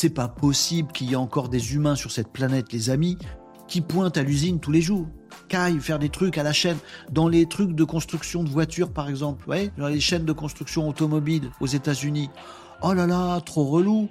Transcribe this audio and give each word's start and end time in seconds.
C'est 0.00 0.10
pas 0.10 0.28
possible 0.28 0.92
qu'il 0.92 1.10
y 1.10 1.14
ait 1.14 1.16
encore 1.16 1.48
des 1.48 1.74
humains 1.74 1.96
sur 1.96 2.12
cette 2.12 2.28
planète, 2.28 2.72
les 2.72 2.88
amis, 2.88 3.18
qui 3.66 3.80
pointent 3.80 4.16
à 4.16 4.22
l'usine 4.22 4.60
tous 4.60 4.70
les 4.70 4.80
jours. 4.80 5.08
Caille, 5.48 5.80
faire 5.80 5.98
des 5.98 6.08
trucs 6.08 6.38
à 6.38 6.44
la 6.44 6.52
chaîne. 6.52 6.76
Dans 7.10 7.26
les 7.26 7.46
trucs 7.46 7.74
de 7.74 7.82
construction 7.82 8.44
de 8.44 8.48
voitures, 8.48 8.92
par 8.92 9.08
exemple, 9.08 9.48
ouais, 9.48 9.72
dans 9.76 9.88
les 9.88 9.98
chaînes 9.98 10.24
de 10.24 10.32
construction 10.32 10.88
automobile 10.88 11.50
aux 11.58 11.66
États-Unis. 11.66 12.30
Oh 12.80 12.92
là 12.92 13.08
là, 13.08 13.40
trop 13.40 13.64
relou. 13.64 14.08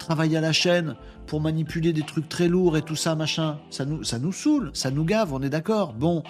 Travailler 0.00 0.38
à 0.38 0.40
la 0.40 0.50
chaîne 0.50 0.96
pour 1.28 1.40
manipuler 1.40 1.92
des 1.92 2.02
trucs 2.02 2.28
très 2.28 2.48
lourds 2.48 2.76
et 2.76 2.82
tout 2.82 2.96
ça, 2.96 3.14
machin. 3.14 3.60
Ça 3.70 3.84
nous, 3.84 4.02
ça 4.02 4.18
nous 4.18 4.32
saoule, 4.32 4.72
ça 4.74 4.90
nous 4.90 5.04
gave, 5.04 5.32
on 5.32 5.40
est 5.40 5.50
d'accord. 5.50 5.92
Bon, 5.92 6.24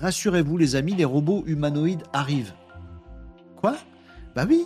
rassurez-vous, 0.00 0.56
les 0.56 0.74
amis, 0.74 0.94
les 0.94 1.04
robots 1.04 1.44
humanoïdes 1.46 2.04
arrivent. 2.14 2.54
Quoi? 3.56 3.76
Bah 4.34 4.46
oui, 4.48 4.64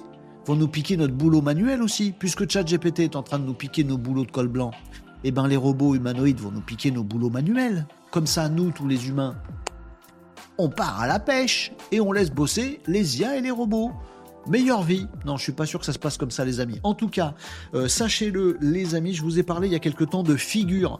vont 0.49 0.57
nous 0.57 0.67
piquer 0.67 0.97
notre 0.97 1.13
boulot 1.13 1.43
manuel 1.43 1.83
aussi, 1.83 2.15
puisque 2.19 2.51
ChatGPT 2.51 3.01
est 3.01 3.17
en 3.17 3.23
train 3.23 3.39
de 3.39 3.45
nous 3.45 3.53
piquer 3.53 3.85
nos 3.85 3.99
boulots 3.99 4.25
de 4.25 4.31
col 4.31 4.49
blanc. 4.49 4.71
Eh 5.23 5.31
ben, 5.31 5.47
les 5.47 5.59
robots 5.59 5.95
humanoïdes 5.95 6.41
vont 6.41 6.51
nous 6.51 6.63
piquer 6.63 6.91
nos 6.91 7.05
boulots 7.05 7.29
manuels. 7.29 7.87
Comme 8.11 8.27
ça, 8.27 8.49
nous, 8.49 8.71
tous 8.71 8.89
les 8.89 9.09
humains, 9.09 9.37
on 10.57 10.71
part 10.71 11.03
à 11.03 11.07
la 11.07 11.19
pêche 11.19 11.73
et 11.93 12.01
on 12.01 12.13
laisse 12.13 12.31
bosser 12.31 12.81
les 12.87 13.21
IA 13.21 13.37
et 13.37 13.43
les 13.43 13.51
robots. 13.51 13.93
Meilleure 14.47 14.83
vie. 14.83 15.07
Non, 15.27 15.37
je 15.37 15.43
suis 15.43 15.53
pas 15.53 15.67
sûr 15.67 15.81
que 15.81 15.85
ça 15.85 15.93
se 15.93 15.99
passe 15.99 16.17
comme 16.17 16.31
ça, 16.31 16.47
les 16.47 16.61
amis. 16.61 16.81
En 16.83 16.95
tout 16.95 17.11
cas, 17.11 17.35
euh, 17.75 17.87
sachez-le, 17.87 18.57
les 18.63 18.95
amis, 18.95 19.13
je 19.13 19.23
vous 19.23 19.39
ai 19.39 19.43
parlé 19.43 19.69
il 19.69 19.73
y 19.73 19.77
a 19.77 19.81
quelque 19.81 20.05
temps 20.05 20.23
de 20.23 20.35
Figure. 20.35 20.99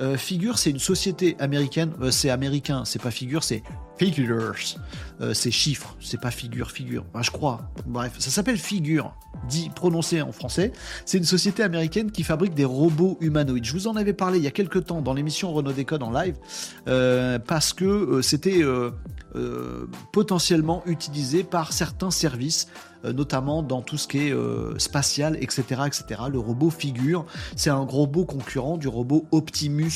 Euh, 0.00 0.16
Figure, 0.16 0.58
c'est 0.58 0.70
une 0.70 0.78
société 0.78 1.36
américaine. 1.38 1.92
Euh, 2.00 2.10
c'est 2.10 2.30
américain, 2.30 2.84
c'est 2.84 3.00
pas 3.00 3.10
Figure, 3.10 3.42
c'est 3.42 3.62
Figures. 3.96 4.54
c'est 5.32 5.50
chiffres, 5.50 5.96
c'est 6.00 6.20
pas 6.20 6.30
Figure, 6.30 6.70
Figure. 6.70 7.04
je 7.20 7.30
crois. 7.30 7.72
Bref, 7.86 8.12
ça 8.18 8.30
s'appelle 8.30 8.58
Figure, 8.58 9.12
dit 9.48 9.70
prononcé 9.74 10.22
en 10.22 10.30
français. 10.30 10.72
C'est 11.04 11.18
une 11.18 11.24
société 11.24 11.64
américaine 11.64 12.12
qui 12.12 12.22
fabrique 12.22 12.54
des 12.54 12.64
robots 12.64 13.18
humanoïdes. 13.20 13.64
Je 13.64 13.72
vous 13.72 13.88
en 13.88 13.96
avais 13.96 14.12
parlé 14.12 14.38
il 14.38 14.44
y 14.44 14.46
a 14.46 14.52
quelque 14.52 14.78
temps 14.78 15.02
dans 15.02 15.14
l'émission 15.14 15.52
Renault 15.52 15.72
Décode 15.72 16.04
en 16.04 16.12
live 16.12 16.36
parce 17.46 17.72
que 17.72 18.20
c'était 18.22 18.62
potentiellement 20.12 20.84
utilisé 20.86 21.42
par 21.42 21.72
certains 21.72 22.12
services 22.12 22.68
euh, 23.04 23.12
notamment 23.12 23.62
dans 23.62 23.80
tout 23.80 23.96
ce 23.96 24.08
qui 24.08 24.26
est 24.26 24.32
euh, 24.32 24.76
spatial, 24.78 25.36
etc., 25.40 25.82
etc. 25.86 26.22
Le 26.32 26.40
robot 26.40 26.70
Figure, 26.70 27.24
c'est 27.54 27.70
un 27.70 27.76
robot 27.76 28.24
concurrent 28.24 28.76
du 28.76 28.88
robot 28.88 29.26
Optimus 29.30 29.87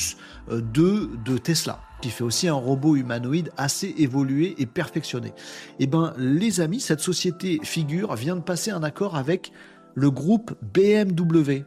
2 0.49 0.83
euh, 0.83 1.09
de 1.25 1.37
Tesla 1.37 1.79
qui 2.01 2.09
fait 2.09 2.25
aussi 2.25 2.49
un 2.49 2.53
robot 2.53 2.97
humanoïde 2.97 3.51
assez 3.55 3.95
évolué 3.97 4.55
et 4.57 4.65
perfectionné. 4.65 5.31
Eh 5.79 5.87
ben, 5.87 6.13
les 6.17 6.59
amis, 6.59 6.81
cette 6.81 6.99
société 6.99 7.61
Figure 7.63 8.13
vient 8.15 8.35
de 8.35 8.41
passer 8.41 8.71
un 8.71 8.83
accord 8.83 9.15
avec 9.15 9.53
le 9.95 10.11
groupe 10.11 10.53
BMW, 10.61 11.63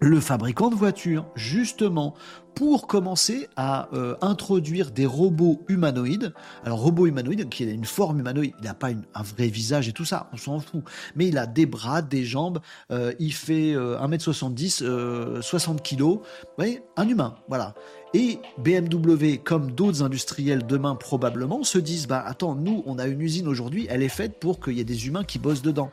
le 0.00 0.18
fabricant 0.18 0.70
de 0.70 0.74
voitures, 0.74 1.26
justement, 1.34 2.14
pour 2.54 2.86
commencer 2.86 3.48
à 3.56 3.88
euh, 3.92 4.16
introduire 4.22 4.90
des 4.90 5.06
robots 5.06 5.62
humanoïdes. 5.68 6.32
Alors, 6.64 6.80
robot 6.80 7.06
humanoïde, 7.06 7.48
qui 7.48 7.64
a 7.64 7.70
une 7.70 7.84
forme 7.84 8.20
humanoïde, 8.20 8.54
il 8.58 8.64
n'a 8.64 8.74
pas 8.74 8.88
un 8.90 9.22
vrai 9.22 9.48
visage 9.48 9.88
et 9.88 9.92
tout 9.92 10.06
ça, 10.06 10.28
on 10.32 10.36
s'en 10.36 10.58
fout. 10.58 10.82
Mais 11.16 11.28
il 11.28 11.38
a 11.38 11.46
des 11.46 11.66
bras, 11.66 12.00
des 12.00 12.24
jambes, 12.24 12.60
euh, 12.90 13.12
il 13.18 13.34
fait 13.34 13.74
1m70, 13.74 14.82
euh, 14.82 15.42
60 15.42 15.82
kg. 15.82 16.00
Vous 16.00 16.22
voyez, 16.56 16.82
un 16.96 17.06
humain, 17.06 17.36
voilà. 17.48 17.74
Et 18.14 18.40
BMW, 18.58 19.36
comme 19.44 19.70
d'autres 19.70 20.02
industriels 20.02 20.66
demain 20.66 20.96
probablement, 20.96 21.62
se 21.62 21.78
disent, 21.78 22.08
bah 22.08 22.24
attends, 22.26 22.54
nous, 22.54 22.82
on 22.86 22.98
a 22.98 23.06
une 23.06 23.20
usine 23.20 23.46
aujourd'hui, 23.46 23.86
elle 23.88 24.02
est 24.02 24.08
faite 24.08 24.40
pour 24.40 24.60
qu'il 24.60 24.74
y 24.74 24.80
ait 24.80 24.84
des 24.84 25.06
humains 25.06 25.24
qui 25.24 25.38
bossent 25.38 25.62
dedans. 25.62 25.92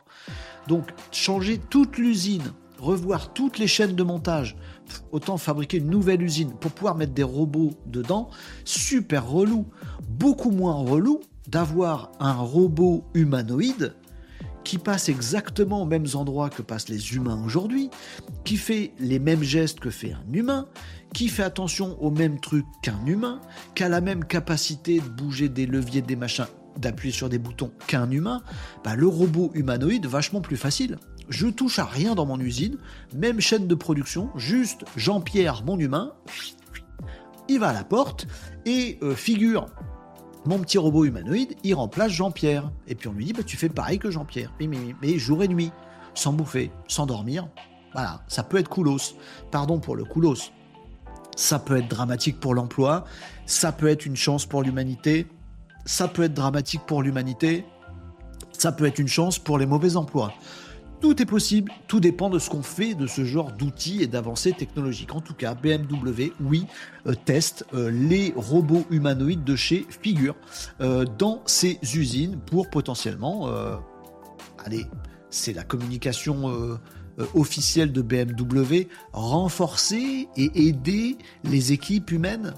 Donc, 0.66 0.88
changer 1.12 1.58
toute 1.58 1.98
l'usine 1.98 2.52
revoir 2.78 3.32
toutes 3.32 3.58
les 3.58 3.66
chaînes 3.66 3.94
de 3.94 4.02
montage, 4.02 4.56
autant 5.12 5.36
fabriquer 5.36 5.78
une 5.78 5.90
nouvelle 5.90 6.22
usine 6.22 6.52
pour 6.52 6.72
pouvoir 6.72 6.94
mettre 6.94 7.12
des 7.12 7.22
robots 7.22 7.72
dedans, 7.86 8.30
super 8.64 9.28
relou. 9.28 9.66
Beaucoup 10.08 10.50
moins 10.50 10.74
relou 10.74 11.20
d'avoir 11.48 12.12
un 12.20 12.34
robot 12.34 13.04
humanoïde 13.14 13.94
qui 14.64 14.76
passe 14.76 15.08
exactement 15.08 15.80
aux 15.80 15.86
mêmes 15.86 16.08
endroits 16.12 16.50
que 16.50 16.60
passent 16.60 16.90
les 16.90 17.14
humains 17.14 17.42
aujourd'hui, 17.42 17.88
qui 18.44 18.58
fait 18.58 18.92
les 18.98 19.18
mêmes 19.18 19.42
gestes 19.42 19.80
que 19.80 19.88
fait 19.88 20.12
un 20.12 20.32
humain, 20.32 20.66
qui 21.14 21.28
fait 21.28 21.42
attention 21.42 21.96
aux 22.02 22.10
mêmes 22.10 22.38
trucs 22.38 22.66
qu'un 22.82 23.02
humain, 23.06 23.40
qui 23.74 23.82
a 23.82 23.88
la 23.88 24.02
même 24.02 24.24
capacité 24.24 25.00
de 25.00 25.08
bouger 25.08 25.48
des 25.48 25.64
leviers, 25.64 26.02
des 26.02 26.16
machins, 26.16 26.44
d'appuyer 26.76 27.12
sur 27.12 27.28
des 27.28 27.38
boutons 27.38 27.72
qu'un 27.86 28.10
humain, 28.10 28.42
bah, 28.84 28.94
le 28.94 29.06
robot 29.06 29.50
humanoïde 29.54 30.06
vachement 30.06 30.40
plus 30.40 30.56
facile 30.56 30.98
je 31.28 31.46
touche 31.46 31.78
à 31.78 31.84
rien 31.84 32.14
dans 32.14 32.26
mon 32.26 32.40
usine, 32.40 32.78
même 33.14 33.40
chaîne 33.40 33.66
de 33.66 33.74
production, 33.74 34.30
juste 34.36 34.84
Jean-Pierre, 34.96 35.62
mon 35.64 35.78
humain, 35.78 36.12
il 37.48 37.60
va 37.60 37.68
à 37.68 37.72
la 37.72 37.84
porte 37.84 38.26
et 38.66 38.98
euh, 39.02 39.14
figure 39.14 39.66
mon 40.46 40.58
petit 40.60 40.78
robot 40.78 41.04
humanoïde, 41.04 41.56
il 41.62 41.74
remplace 41.74 42.12
Jean-Pierre. 42.12 42.70
Et 42.86 42.94
puis 42.94 43.08
on 43.08 43.12
lui 43.12 43.26
dit, 43.26 43.32
bah, 43.32 43.42
tu 43.44 43.56
fais 43.56 43.68
pareil 43.68 43.98
que 43.98 44.10
Jean-Pierre, 44.10 44.52
mais, 44.60 44.68
mais, 45.02 45.18
jour 45.18 45.42
et 45.42 45.48
nuit, 45.48 45.72
sans 46.14 46.32
bouffer, 46.32 46.70
sans 46.86 47.04
dormir. 47.04 47.48
Voilà, 47.92 48.22
ça 48.28 48.42
peut 48.42 48.56
être 48.56 48.68
coolos. 48.68 49.14
Pardon 49.50 49.78
pour 49.78 49.96
le 49.96 50.04
coolos. 50.04 50.52
Ça 51.36 51.58
peut 51.58 51.76
être 51.76 51.88
dramatique 51.88 52.40
pour 52.40 52.54
l'emploi, 52.54 53.04
ça 53.46 53.70
peut 53.70 53.86
être 53.86 54.06
une 54.06 54.16
chance 54.16 54.44
pour 54.44 54.62
l'humanité, 54.62 55.28
ça 55.88 56.06
peut 56.06 56.24
être 56.24 56.34
dramatique 56.34 56.82
pour 56.86 57.02
l'humanité, 57.02 57.64
ça 58.52 58.72
peut 58.72 58.84
être 58.84 58.98
une 58.98 59.08
chance 59.08 59.38
pour 59.38 59.56
les 59.56 59.64
mauvais 59.64 59.96
emplois. 59.96 60.34
Tout 61.00 61.22
est 61.22 61.26
possible, 61.26 61.72
tout 61.86 61.98
dépend 61.98 62.28
de 62.28 62.38
ce 62.38 62.50
qu'on 62.50 62.62
fait 62.62 62.94
de 62.94 63.06
ce 63.06 63.24
genre 63.24 63.52
d'outils 63.52 64.02
et 64.02 64.06
d'avancées 64.06 64.52
technologiques. 64.52 65.14
En 65.14 65.22
tout 65.22 65.32
cas, 65.32 65.54
BMW, 65.54 66.32
oui, 66.42 66.66
euh, 67.06 67.14
teste 67.24 67.64
euh, 67.72 67.90
les 67.90 68.34
robots 68.36 68.84
humanoïdes 68.90 69.44
de 69.44 69.56
chez 69.56 69.86
Figure 70.02 70.34
euh, 70.82 71.06
dans 71.18 71.40
ses 71.46 71.78
usines 71.94 72.38
pour 72.38 72.68
potentiellement, 72.68 73.48
allez, 74.58 74.84
c'est 75.30 75.54
la 75.54 75.64
communication 75.64 76.78
officielle 77.34 77.92
de 77.92 78.02
BMW, 78.02 78.88
renforcer 79.14 80.28
et 80.36 80.68
aider 80.68 81.16
les 81.44 81.72
équipes 81.72 82.10
humaines 82.10 82.52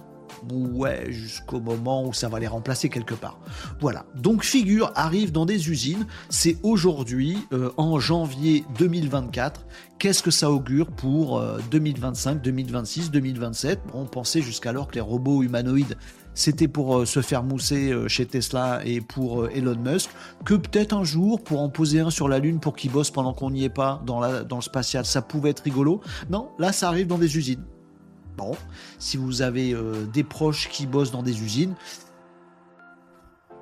ouais, 0.51 1.11
jusqu'au 1.11 1.61
moment 1.61 2.07
où 2.07 2.13
ça 2.13 2.29
va 2.29 2.39
les 2.39 2.47
remplacer 2.47 2.89
quelque 2.89 3.15
part. 3.15 3.39
Voilà. 3.81 4.07
Donc 4.15 4.45
Figure 4.45 4.93
arrive 4.95 5.33
dans 5.33 5.47
des 5.47 5.71
usines. 5.71 6.07
C'est 6.29 6.57
aujourd'hui, 6.63 7.39
euh, 7.53 7.71
en 7.77 7.99
janvier 8.01 8.65
2024. 8.79 9.67
Qu'est-ce 9.99 10.23
que 10.23 10.31
ça 10.31 10.51
augure 10.51 10.87
pour 10.87 11.43
2025, 11.71 12.41
2026, 12.41 13.11
2027 13.11 13.81
On 13.93 14.07
pensait 14.07 14.41
jusqu'alors 14.41 14.89
que 14.89 14.95
les 14.95 15.03
robots 15.03 15.43
humanoïdes 15.43 15.97
c'était 16.35 16.69
pour 16.69 16.99
euh, 16.99 17.05
se 17.05 17.21
faire 17.21 17.43
mousser 17.43 17.91
euh, 17.91 18.09
chez 18.09 18.27
Tesla 18.27 18.81
et 18.85 19.01
pour 19.01 19.49
Elon 19.49 19.77
Musk, 19.77 20.11
que 20.45 20.55
peut-être 20.55 20.95
un 20.95 21.05
jour, 21.05 21.43
pour 21.43 21.61
en 21.61 21.69
poser 21.69 22.01
un 22.01 22.11
sur 22.11 22.29
la 22.29 22.39
Lune 22.39 22.61
pour 22.61 22.77
qu'il 22.77 22.91
bosse 22.91 23.11
pendant 23.11 23.35
qu'on 23.35 23.51
n'y 23.51 23.65
est 23.65 23.69
pas 23.69 24.03
dans, 24.07 24.21
la, 24.21 24.43
dans 24.43 24.57
le 24.57 24.63
spatial, 24.63 25.05
ça 25.05 25.23
pouvait 25.23 25.51
être 25.51 25.61
rigolo. 25.61 26.01
Non, 26.31 26.51
là, 26.59 26.73
ça 26.73 26.89
arrive 26.89 27.07
dans 27.07 27.19
des 27.19 27.37
usines. 27.37 27.65
Bon, 28.37 28.57
si 28.99 29.17
vous 29.17 29.43
avez 29.43 29.73
euh, 29.75 30.07
des 30.07 30.25
proches 30.25 30.69
qui 30.69 30.87
bossent 30.87 31.11
dans 31.11 31.23
des 31.23 31.43
usines, 31.43 31.75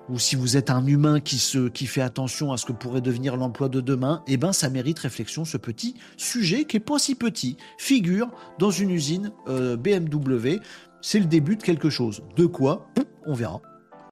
ou 0.09 0.19
si 0.19 0.37
vous 0.37 0.57
êtes 0.57 0.71
un 0.71 0.87
humain 0.87 1.21
qui, 1.21 1.39
se, 1.39 1.69
qui 1.69 1.87
fait 1.87 2.01
attention 2.01 2.53
à 2.53 2.57
ce 2.57 2.65
que 2.65 2.73
pourrait 2.73 3.01
devenir 3.01 3.37
l'emploi 3.37 3.69
de 3.69 3.81
demain, 3.81 4.23
eh 4.27 4.37
ben 4.37 4.53
ça 4.53 4.71
mérite 4.71 4.99
réflexion 4.99 5.45
ce 5.45 5.59
petit 5.59 5.97
sujet 6.17 6.65
qui 6.65 6.79
est 6.79 6.81
pas 6.81 6.99
si 6.99 7.15
petit. 7.15 7.57
Figure 7.77 8.29
dans 8.59 8.71
une 8.71 8.91
usine 8.91 9.33
euh, 9.49 9.77
BMW, 9.77 10.61
c'est 11.03 11.21
le 11.21 11.27
début 11.27 11.57
de 11.57 11.63
quelque 11.63 11.91
chose. 11.91 12.23
De 12.37 12.47
quoi 12.47 12.89
On 13.27 13.35
verra. 13.35 13.61